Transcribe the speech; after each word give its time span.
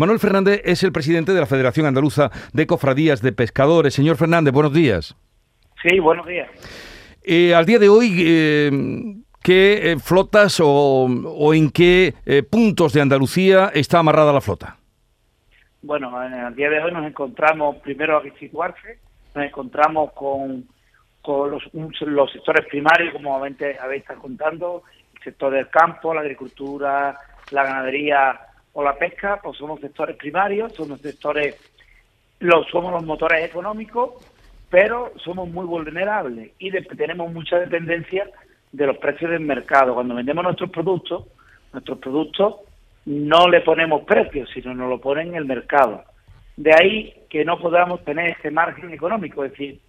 Manuel 0.00 0.18
Fernández 0.18 0.62
es 0.64 0.82
el 0.82 0.92
presidente 0.92 1.34
de 1.34 1.40
la 1.40 1.44
Federación 1.44 1.84
Andaluza 1.84 2.30
de 2.54 2.66
Cofradías 2.66 3.20
de 3.20 3.32
Pescadores. 3.32 3.92
Señor 3.92 4.16
Fernández, 4.16 4.50
buenos 4.50 4.72
días. 4.72 5.14
Sí, 5.82 5.98
buenos 5.98 6.26
días. 6.26 6.48
Eh, 7.22 7.54
al 7.54 7.66
día 7.66 7.78
de 7.78 7.90
hoy, 7.90 8.24
eh, 8.26 8.70
¿qué 9.42 9.92
eh, 9.92 9.98
flotas 9.98 10.58
o, 10.64 11.52
en 11.52 11.70
qué 11.70 12.14
puntos 12.48 12.94
de 12.94 13.02
Andalucía 13.02 13.72
está 13.74 13.98
amarrada 13.98 14.32
la 14.32 14.40
flota? 14.40 14.78
Bueno, 15.82 16.16
al 16.16 16.54
día 16.54 16.70
de 16.70 16.82
hoy 16.82 16.92
nos 16.92 17.06
encontramos, 17.06 17.76
primero 17.82 18.16
a 18.16 18.22
situarse, 18.38 19.00
nos 19.34 19.44
encontramos 19.44 20.12
con, 20.14 20.64
con 21.20 21.50
los, 21.50 21.62
los 22.00 22.32
sectores 22.32 22.64
primarios, 22.70 23.12
como 23.12 23.36
habéis 23.36 23.60
estado 23.60 24.18
contando, 24.18 24.82
el 25.16 25.22
sector 25.24 25.52
del 25.52 25.68
campo, 25.68 26.14
la 26.14 26.22
agricultura, 26.22 27.18
la 27.50 27.64
ganadería 27.64 28.46
o 28.72 28.82
la 28.82 28.96
pesca, 28.96 29.40
pues 29.42 29.56
somos 29.56 29.80
sectores 29.80 30.16
primarios, 30.16 30.72
somos 30.74 31.00
sectores, 31.00 31.56
los, 32.38 32.66
somos 32.68 32.92
los 32.92 33.04
motores 33.04 33.44
económicos, 33.44 34.14
pero 34.68 35.12
somos 35.24 35.48
muy 35.48 35.66
vulnerables 35.66 36.52
y 36.58 36.70
tenemos 36.70 37.32
mucha 37.32 37.58
dependencia 37.58 38.28
de 38.72 38.86
los 38.86 38.98
precios 38.98 39.30
del 39.30 39.40
mercado. 39.40 39.94
Cuando 39.94 40.14
vendemos 40.14 40.44
nuestros 40.44 40.70
productos, 40.70 41.24
nuestros 41.72 41.98
productos 41.98 42.56
no 43.06 43.48
le 43.48 43.60
ponemos 43.62 44.04
precios, 44.04 44.48
sino 44.54 44.74
nos 44.74 44.88
lo 44.88 45.00
ponen 45.00 45.28
en 45.28 45.34
el 45.34 45.44
mercado. 45.44 46.04
De 46.56 46.72
ahí 46.72 47.14
que 47.28 47.44
no 47.44 47.58
podamos 47.58 48.04
tener 48.04 48.36
ese 48.38 48.50
margen 48.50 48.92
económico, 48.92 49.44
es 49.44 49.52
decir, 49.52 49.80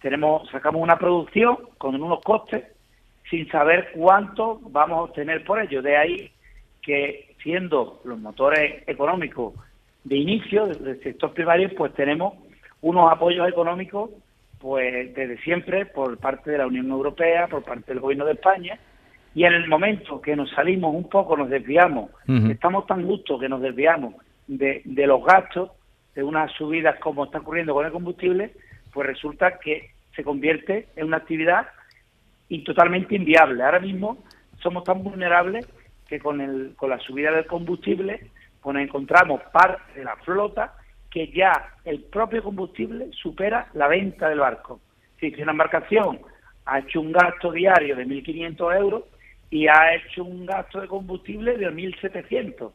tenemos 0.00 0.48
sacamos 0.50 0.80
una 0.80 0.98
producción 0.98 1.56
con 1.78 2.00
unos 2.00 2.20
costes 2.22 2.64
sin 3.28 3.48
saber 3.50 3.90
cuánto 3.94 4.60
vamos 4.62 4.98
a 4.98 5.02
obtener 5.02 5.44
por 5.44 5.60
ello. 5.60 5.82
De 5.82 5.96
ahí 5.96 6.30
que 6.82 7.34
siendo 7.42 8.00
los 8.04 8.18
motores 8.18 8.82
económicos 8.86 9.54
de 10.04 10.16
inicio 10.16 10.66
del 10.66 11.02
sector 11.02 11.32
primario, 11.32 11.70
pues 11.76 11.92
tenemos 11.94 12.34
unos 12.80 13.10
apoyos 13.10 13.48
económicos 13.48 14.10
pues 14.58 15.14
desde 15.14 15.38
siempre 15.42 15.86
por 15.86 16.18
parte 16.18 16.50
de 16.50 16.58
la 16.58 16.66
Unión 16.66 16.90
Europea, 16.90 17.46
por 17.46 17.62
parte 17.62 17.92
del 17.92 18.00
Gobierno 18.00 18.24
de 18.24 18.32
España, 18.32 18.78
y 19.34 19.44
en 19.44 19.52
el 19.52 19.68
momento 19.68 20.20
que 20.20 20.34
nos 20.34 20.50
salimos 20.50 20.94
un 20.94 21.08
poco, 21.08 21.36
nos 21.36 21.48
desviamos, 21.48 22.10
estamos 22.50 22.86
tan 22.86 23.06
justos 23.06 23.40
que 23.40 23.48
nos 23.48 23.62
desviamos 23.62 24.14
de, 24.48 24.82
de 24.84 25.06
los 25.06 25.24
gastos, 25.24 25.70
de 26.14 26.24
unas 26.24 26.50
subidas 26.52 26.98
como 26.98 27.24
está 27.24 27.38
ocurriendo 27.38 27.72
con 27.72 27.86
el 27.86 27.92
combustible, 27.92 28.50
pues 28.92 29.06
resulta 29.06 29.58
que 29.60 29.90
se 30.16 30.24
convierte 30.24 30.88
en 30.96 31.06
una 31.06 31.18
actividad 31.18 31.68
y 32.48 32.64
totalmente 32.64 33.14
inviable. 33.14 33.62
Ahora 33.62 33.78
mismo 33.78 34.18
somos 34.60 34.82
tan 34.82 35.04
vulnerables 35.04 35.68
que 36.08 36.18
con, 36.18 36.40
el, 36.40 36.74
con 36.76 36.90
la 36.90 36.98
subida 36.98 37.30
del 37.30 37.46
combustible 37.46 38.30
pues 38.60 38.76
encontramos 38.78 39.40
parte 39.52 40.00
de 40.00 40.04
la 40.04 40.16
flota 40.16 40.74
que 41.10 41.28
ya 41.28 41.74
el 41.84 42.02
propio 42.04 42.42
combustible 42.42 43.10
supera 43.12 43.68
la 43.74 43.88
venta 43.88 44.28
del 44.28 44.40
barco. 44.40 44.80
Si 45.20 45.32
una 45.40 45.52
embarcación 45.52 46.20
ha 46.66 46.80
hecho 46.80 47.00
un 47.00 47.12
gasto 47.12 47.50
diario 47.52 47.96
de 47.96 48.06
1.500 48.06 48.76
euros 48.76 49.04
y 49.50 49.66
ha 49.68 49.94
hecho 49.94 50.24
un 50.24 50.44
gasto 50.44 50.80
de 50.80 50.88
combustible 50.88 51.56
de 51.56 51.70
1.700, 51.70 52.72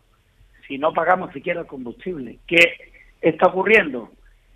si 0.67 0.78
no 0.78 0.94
pagamos 0.94 1.31
siquiera 1.31 1.61
el 1.61 1.67
combustible. 1.67 2.39
¿Qué 2.48 2.58
está 3.22 3.48
ocurriendo? 3.48 4.11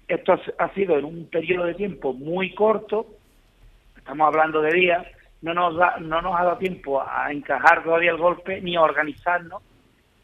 Esto 0.08 0.40
ha 0.58 0.74
sido 0.74 0.98
en 0.98 1.06
un 1.06 1.26
periodo 1.30 1.66
de 1.66 1.76
tiempo 1.76 2.14
muy 2.14 2.56
corto, 2.56 3.06
estamos 3.96 4.28
hablando 4.28 4.62
de 4.62 4.74
días, 4.74 5.06
no 5.42 5.54
nos, 5.54 5.76
no 6.02 6.22
nos 6.22 6.36
ha 6.36 6.44
dado 6.44 6.58
tiempo 6.58 7.02
a 7.02 7.32
encajar 7.32 7.84
todavía 7.84 8.12
el 8.12 8.18
golpe 8.18 8.62
ni 8.62 8.76
a 8.76 8.82
organizarnos 8.82 9.62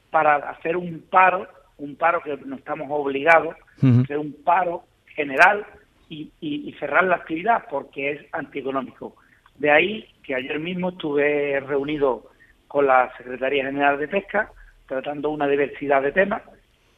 para 0.10 0.36
hacer 0.50 0.78
un 0.78 1.04
paro 1.10 1.48
un 1.78 1.96
paro 1.96 2.22
que 2.22 2.38
nos 2.46 2.60
estamos 2.60 2.88
obligados 2.90 3.56
a 3.82 4.02
hacer 4.02 4.18
un 4.18 4.34
paro 4.44 4.84
general 5.08 5.66
y, 6.10 6.76
cerrar 6.80 7.06
la 7.06 7.16
actividad 7.16 7.66
porque 7.70 8.12
es 8.12 8.26
antieconómico. 8.32 9.16
De 9.58 9.72
ahí 9.72 10.06
que 10.24 10.36
ayer 10.36 10.60
mismo 10.60 10.90
estuve 10.90 11.60
reunido 11.60 12.30
con 12.68 12.88
la 12.88 13.12
Secretaría 13.18 13.66
General 13.66 13.98
de 13.98 14.08
Pesca 14.08 14.52
tratando 14.88 15.30
una 15.30 15.48
diversidad 15.48 16.02
de 16.02 16.12
temas 16.12 16.42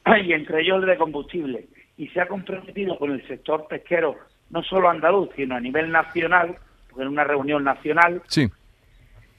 y 0.23 0.33
entre 0.33 0.61
ellos 0.61 0.81
el 0.81 0.89
de 0.89 0.97
combustible. 0.97 1.67
Y 1.97 2.07
se 2.09 2.21
ha 2.21 2.27
comprometido 2.27 2.97
con 2.97 3.11
el 3.11 3.25
sector 3.27 3.67
pesquero, 3.67 4.15
no 4.49 4.63
solo 4.63 4.89
andaluz, 4.89 5.29
sino 5.35 5.55
a 5.55 5.61
nivel 5.61 5.91
nacional, 5.91 6.57
en 6.97 7.07
una 7.07 7.23
reunión 7.23 7.63
nacional, 7.63 8.22
sí. 8.28 8.50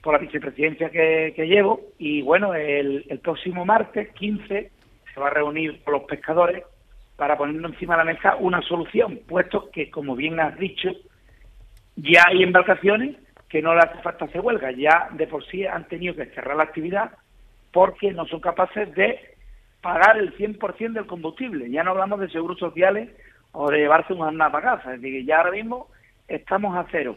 por 0.02 0.14
la 0.14 0.20
vicepresidencia 0.20 0.90
que, 0.90 1.32
llevo. 1.36 1.80
Y 1.98 2.22
bueno, 2.22 2.54
el, 2.54 3.04
el 3.08 3.18
próximo 3.20 3.64
martes 3.64 4.12
15 4.14 4.70
se 5.12 5.20
va 5.20 5.28
a 5.28 5.30
reunir 5.30 5.82
con 5.82 5.94
los 5.94 6.04
pescadores 6.04 6.62
para 7.16 7.36
poner 7.36 7.64
encima 7.64 7.94
de 7.94 8.04
la 8.04 8.12
mesa 8.12 8.36
una 8.36 8.60
solución, 8.62 9.20
puesto 9.26 9.70
que, 9.70 9.90
como 9.90 10.14
bien 10.14 10.38
has 10.38 10.58
dicho, 10.58 10.90
ya 11.96 12.24
hay 12.28 12.42
embarcaciones 12.42 13.16
que 13.48 13.62
no 13.62 13.74
le 13.74 13.80
hace 13.80 14.02
falta 14.02 14.26
hacer 14.26 14.40
huelga, 14.40 14.70
ya 14.72 15.08
de 15.12 15.26
por 15.26 15.44
sí 15.46 15.66
han 15.66 15.88
tenido 15.88 16.14
que 16.14 16.26
cerrar 16.26 16.56
la 16.56 16.64
actividad 16.64 17.12
porque 17.72 18.12
no 18.12 18.26
son 18.26 18.40
capaces 18.40 18.94
de 18.94 19.18
pagar 19.80 20.18
el 20.18 20.36
100% 20.36 20.92
del 20.92 21.06
combustible. 21.06 21.70
Ya 21.70 21.82
no 21.82 21.92
hablamos 21.92 22.20
de 22.20 22.28
seguros 22.28 22.58
sociales 22.58 23.10
o 23.52 23.70
de 23.70 23.78
llevarse 23.78 24.12
una 24.12 24.50
pagaza, 24.50 24.94
es 24.94 25.00
decir, 25.00 25.24
ya 25.24 25.38
ahora 25.38 25.52
mismo 25.52 25.88
estamos 26.28 26.76
a 26.76 26.86
cero. 26.90 27.16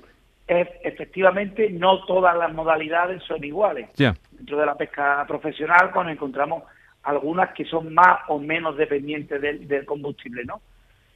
Efectivamente, 0.49 1.69
no 1.69 2.05
todas 2.05 2.35
las 2.35 2.51
modalidades 2.51 3.21
son 3.21 3.43
iguales. 3.43 3.87
Dentro 3.95 4.57
de 4.57 4.65
la 4.65 4.73
pesca 4.73 5.23
profesional, 5.27 5.91
cuando 5.93 6.11
encontramos 6.11 6.63
algunas 7.03 7.53
que 7.53 7.65
son 7.65 7.93
más 7.93 8.21
o 8.29 8.39
menos 8.39 8.75
dependientes 8.75 9.39
del, 9.39 9.85
combustible, 9.85 10.43
¿no? 10.45 10.59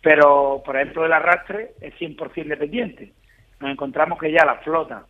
Pero, 0.03 0.61
por 0.63 0.75
ejemplo, 0.75 1.03
el 1.03 1.13
arrastre 1.13 1.71
es 1.81 1.95
100% 1.95 2.45
dependiente. 2.45 3.11
Nos 3.59 3.71
encontramos 3.71 4.19
que 4.19 4.31
ya 4.31 4.45
la 4.45 4.57
flota, 4.57 5.07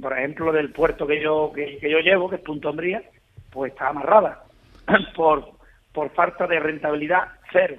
por 0.00 0.16
ejemplo, 0.16 0.52
del 0.52 0.70
puerto 0.70 1.04
que 1.04 1.20
yo 1.20 1.50
que, 1.52 1.80
yo 1.82 1.98
llevo, 1.98 2.30
que 2.30 2.36
es 2.36 2.42
Punto 2.42 2.70
Hombría, 2.70 3.02
pues 3.50 3.72
está 3.72 3.88
amarrada 3.88 4.44
por, 5.16 5.50
por 5.92 6.10
falta 6.10 6.46
de 6.46 6.60
rentabilidad 6.60 7.24
cero. 7.50 7.74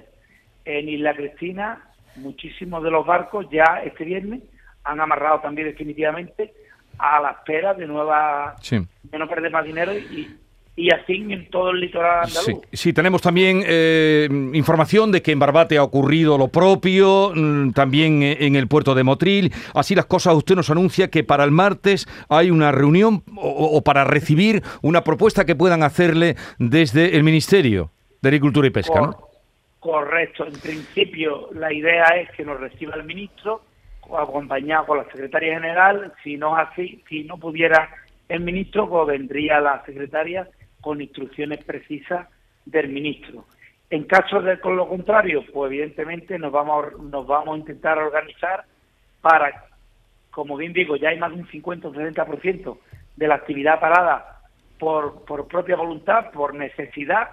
En 0.66 0.90
Isla 0.90 1.14
Cristina, 1.14 1.88
muchísimos 2.16 2.82
de 2.82 2.90
los 2.90 3.06
barcos 3.06 3.46
ya 3.50 3.80
este 3.82 4.04
viernes 4.04 4.42
han 4.90 5.00
amarrado 5.00 5.40
también 5.40 5.68
definitivamente 5.68 6.52
a 6.98 7.20
la 7.20 7.30
espera 7.30 7.74
de 7.74 7.86
nueva 7.86 8.56
de 8.60 9.18
no 9.18 9.28
perder 9.28 9.50
más 9.50 9.64
dinero 9.64 9.92
y, 9.94 10.36
y 10.76 10.90
así 10.90 11.14
en 11.14 11.48
todo 11.50 11.70
el 11.70 11.80
litoral 11.80 12.24
andaluz. 12.24 12.62
Sí, 12.72 12.92
tenemos 12.92 13.22
también 13.22 13.62
eh, 13.66 14.28
información 14.52 15.12
de 15.12 15.22
que 15.22 15.32
en 15.32 15.38
Barbate 15.38 15.78
ha 15.78 15.82
ocurrido 15.82 16.36
lo 16.36 16.48
propio, 16.48 17.32
mm, 17.34 17.72
también 17.72 18.22
eh, 18.22 18.38
en 18.40 18.56
el 18.56 18.68
puerto 18.68 18.94
de 18.94 19.04
Motril. 19.04 19.52
Así 19.74 19.94
las 19.94 20.06
cosas, 20.06 20.34
usted 20.34 20.56
nos 20.56 20.70
anuncia 20.70 21.08
que 21.08 21.24
para 21.24 21.44
el 21.44 21.50
martes 21.50 22.06
hay 22.28 22.50
una 22.50 22.72
reunión 22.72 23.22
o, 23.36 23.80
para 23.82 24.04
recibir 24.04 24.62
una 24.82 25.04
propuesta 25.04 25.44
que 25.44 25.54
puedan 25.54 25.82
hacerle 25.82 26.36
desde 26.58 27.16
el 27.16 27.22
Ministerio 27.22 27.90
de 28.20 28.28
Agricultura 28.28 28.66
y 28.66 28.70
Pesca, 28.70 29.00
¿no? 29.00 29.30
Correcto. 29.78 30.44
En 30.46 30.52
principio, 30.52 31.48
la 31.54 31.72
idea 31.72 32.04
es 32.20 32.30
que 32.32 32.44
nos 32.44 32.60
reciba 32.60 32.94
el 32.96 33.04
ministro 33.04 33.62
acompañado 34.18 34.86
con 34.86 34.98
la 34.98 35.04
secretaria 35.04 35.54
general. 35.54 36.12
Si 36.22 36.36
no 36.36 36.56
así, 36.56 37.02
si 37.08 37.24
no 37.24 37.38
pudiera 37.38 37.88
el 38.28 38.40
ministro, 38.40 38.88
pues 38.88 39.06
vendría 39.08 39.60
la 39.60 39.84
secretaria 39.84 40.48
con 40.80 41.00
instrucciones 41.00 41.62
precisas 41.64 42.28
del 42.64 42.88
ministro. 42.88 43.44
En 43.90 44.04
caso 44.04 44.40
de 44.40 44.60
con 44.60 44.76
lo 44.76 44.88
contrario, 44.88 45.44
pues 45.52 45.72
evidentemente 45.72 46.38
nos 46.38 46.52
vamos 46.52 46.86
a, 46.86 47.02
nos 47.02 47.26
vamos 47.26 47.54
a 47.54 47.58
intentar 47.58 47.98
organizar 47.98 48.64
para, 49.20 49.64
como 50.30 50.56
bien 50.56 50.72
digo, 50.72 50.96
ya 50.96 51.08
hay 51.08 51.18
más 51.18 51.32
de 51.32 51.40
un 51.40 51.48
50 51.48 51.88
o 51.88 51.92
60% 51.92 52.78
de 53.16 53.28
la 53.28 53.34
actividad 53.34 53.80
parada 53.80 54.42
por, 54.78 55.24
por 55.24 55.48
propia 55.48 55.76
voluntad, 55.76 56.30
por 56.30 56.54
necesidad, 56.54 57.30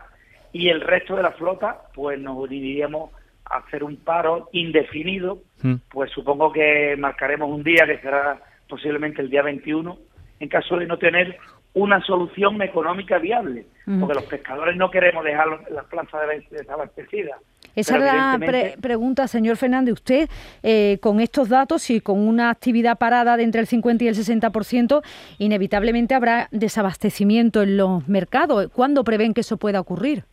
y 0.51 0.69
el 0.69 0.81
resto 0.81 1.15
de 1.15 1.23
la 1.23 1.31
flota, 1.31 1.83
pues 1.93 2.19
nos 2.19 2.37
uniríamos 2.37 3.11
a 3.45 3.57
hacer 3.57 3.83
un 3.83 3.97
paro 3.97 4.49
indefinido, 4.51 5.39
mm. 5.61 5.75
pues 5.89 6.11
supongo 6.11 6.51
que 6.51 6.95
marcaremos 6.97 7.49
un 7.49 7.63
día 7.63 7.85
que 7.85 7.99
será 7.99 8.39
posiblemente 8.67 9.21
el 9.21 9.29
día 9.29 9.41
21, 9.41 9.97
en 10.39 10.49
caso 10.49 10.77
de 10.77 10.85
no 10.85 10.97
tener 10.97 11.37
una 11.73 12.01
solución 12.01 12.59
económica 12.61 13.19
viable, 13.19 13.65
porque 13.99 14.15
los 14.15 14.23
pescadores 14.23 14.75
no 14.75 14.89
queremos 14.89 15.23
dejar 15.23 15.47
las 15.69 15.85
plantas 15.85 16.21
desabastecidas. 16.49 17.39
Esa 17.75 17.97
es 17.97 18.03
la 18.03 18.73
pregunta, 18.81 19.27
señor 19.27 19.55
Fernández. 19.57 19.93
Usted, 19.93 20.29
eh, 20.63 20.97
con 20.99 21.19
estos 21.19 21.49
datos 21.49 21.91
y 21.91 22.01
con 22.01 22.27
una 22.27 22.49
actividad 22.49 22.97
parada 22.97 23.37
de 23.37 23.43
entre 23.43 23.61
el 23.61 23.67
50 23.67 24.03
y 24.03 24.07
el 24.07 24.15
60%, 24.15 25.03
inevitablemente 25.37 26.15
habrá 26.15 26.47
desabastecimiento 26.49 27.61
en 27.61 27.77
los 27.77 28.07
mercados. 28.07 28.71
¿Cuándo 28.73 29.03
prevén 29.03 29.35
que 29.35 29.41
eso 29.41 29.57
pueda 29.57 29.79
ocurrir? 29.79 30.23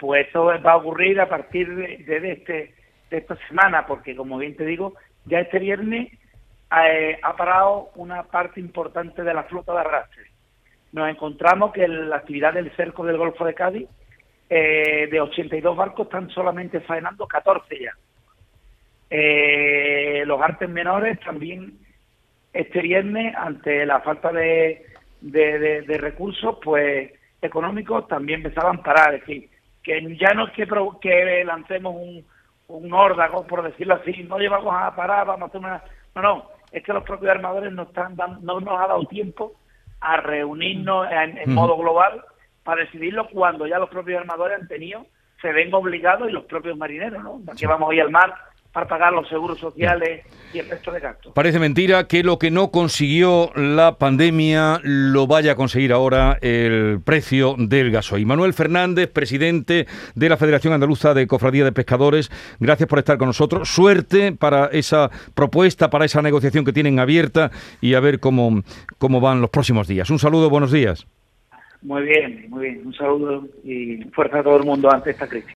Pues 0.00 0.26
eso 0.28 0.46
va 0.46 0.72
a 0.72 0.76
ocurrir 0.76 1.20
a 1.20 1.28
partir 1.28 1.72
de, 1.76 2.32
este, 2.32 2.74
de 3.10 3.18
esta 3.18 3.36
semana, 3.48 3.86
porque 3.86 4.16
como 4.16 4.38
bien 4.38 4.56
te 4.56 4.64
digo, 4.64 4.94
ya 5.26 5.40
este 5.40 5.58
viernes 5.58 6.12
eh, 6.84 7.18
ha 7.22 7.36
parado 7.36 7.90
una 7.96 8.22
parte 8.22 8.60
importante 8.60 9.22
de 9.22 9.34
la 9.34 9.42
flota 9.44 9.72
de 9.72 9.80
arrastre 9.80 10.30
nos 10.92 11.08
encontramos 11.08 11.72
que 11.72 11.86
la 11.86 12.16
actividad 12.16 12.54
del 12.54 12.74
cerco 12.76 13.04
del 13.04 13.16
Golfo 13.16 13.44
de 13.44 13.54
Cádiz 13.54 13.88
eh, 14.48 15.08
de 15.10 15.20
82 15.20 15.76
barcos 15.76 16.06
están 16.06 16.28
solamente 16.30 16.80
faenando 16.80 17.26
14 17.26 17.78
ya. 17.80 17.92
Eh, 19.08 20.22
los 20.26 20.40
artes 20.40 20.68
menores 20.68 21.18
también 21.20 21.78
este 22.52 22.80
viernes, 22.80 23.34
ante 23.36 23.86
la 23.86 24.00
falta 24.00 24.32
de, 24.32 24.84
de, 25.20 25.98
recursos 25.98 26.58
pues 26.62 27.12
económicos, 27.40 28.08
también 28.08 28.40
empezaban 28.40 28.78
a 28.78 28.82
parar. 28.82 29.14
Es 29.14 29.20
decir, 29.20 29.48
que 29.84 30.16
ya 30.16 30.34
no 30.34 30.48
es 30.48 30.52
que, 30.52 30.66
que 31.00 31.44
lancemos 31.44 31.94
un, 31.94 32.24
un 32.76 32.92
órdago, 32.92 33.46
por 33.46 33.62
decirlo 33.62 33.94
así, 33.94 34.24
no 34.24 34.38
llevamos 34.38 34.74
a 34.74 34.94
parar, 34.94 35.26
vamos 35.26 35.42
a 35.42 35.46
hacer 35.46 35.60
una... 35.60 35.82
No, 36.14 36.22
no, 36.22 36.44
es 36.72 36.82
que 36.82 36.92
los 36.92 37.04
propios 37.04 37.30
armadores 37.30 37.72
no, 37.72 37.82
están 37.82 38.16
no 38.42 38.60
nos 38.60 38.80
ha 38.80 38.86
dado 38.88 39.04
tiempo 39.04 39.52
a 40.00 40.16
reunirnos 40.16 41.08
en, 41.10 41.52
modo 41.52 41.76
global 41.76 42.24
para 42.64 42.82
decidirlo 42.82 43.28
cuando 43.28 43.66
ya 43.66 43.78
los 43.78 43.90
propios 43.90 44.20
armadores 44.20 44.60
han 44.60 44.68
tenido, 44.68 45.06
se 45.40 45.52
ven 45.52 45.72
obligados 45.74 46.28
y 46.28 46.32
los 46.32 46.44
propios 46.44 46.76
marineros, 46.76 47.22
¿no? 47.22 47.40
Que 47.58 47.66
vamos 47.66 47.92
ir 47.94 48.02
al 48.02 48.10
mar 48.10 48.34
para 48.72 48.86
pagar 48.86 49.12
los 49.12 49.28
seguros 49.28 49.58
sociales 49.58 50.24
y 50.52 50.58
el 50.58 50.68
resto 50.68 50.92
de 50.92 51.00
gastos. 51.00 51.32
Parece 51.34 51.58
mentira 51.58 52.06
que 52.06 52.22
lo 52.22 52.38
que 52.38 52.50
no 52.50 52.70
consiguió 52.70 53.50
la 53.54 53.96
pandemia 53.98 54.80
lo 54.82 55.26
vaya 55.26 55.52
a 55.52 55.54
conseguir 55.56 55.92
ahora 55.92 56.38
el 56.40 57.00
precio 57.04 57.56
del 57.58 57.90
gasoil. 57.90 58.26
Manuel 58.26 58.52
Fernández, 58.52 59.10
presidente 59.10 59.86
de 60.14 60.28
la 60.28 60.36
Federación 60.36 60.72
Andaluza 60.72 61.14
de 61.14 61.26
Cofradía 61.26 61.64
de 61.64 61.72
Pescadores, 61.72 62.30
gracias 62.60 62.88
por 62.88 63.00
estar 63.00 63.18
con 63.18 63.28
nosotros. 63.28 63.68
Suerte 63.68 64.32
para 64.32 64.66
esa 64.66 65.10
propuesta, 65.34 65.90
para 65.90 66.04
esa 66.04 66.22
negociación 66.22 66.64
que 66.64 66.72
tienen 66.72 67.00
abierta 67.00 67.50
y 67.80 67.94
a 67.94 68.00
ver 68.00 68.20
cómo, 68.20 68.62
cómo 68.98 69.20
van 69.20 69.40
los 69.40 69.50
próximos 69.50 69.88
días. 69.88 70.10
Un 70.10 70.18
saludo, 70.18 70.48
buenos 70.48 70.70
días. 70.70 71.06
Muy 71.82 72.02
bien, 72.02 72.46
muy 72.50 72.68
bien. 72.68 72.86
Un 72.86 72.94
saludo 72.94 73.48
y 73.64 74.04
fuerza 74.12 74.40
a 74.40 74.42
todo 74.42 74.58
el 74.58 74.64
mundo 74.64 74.92
ante 74.92 75.10
esta 75.10 75.26
crisis. 75.26 75.48